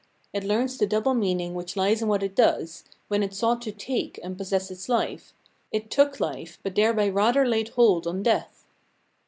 [0.33, 3.71] It learns the double meaning which lies in what it does, when it sought to
[3.71, 5.35] "take" and possess its life:
[5.71, 8.65] it "took" hfe, but thereby rather laid hold on death.